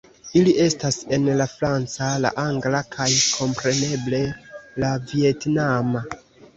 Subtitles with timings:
[0.39, 4.27] Ili estas en la franca, la angla kaj kompreneble
[4.85, 6.09] la vjetnama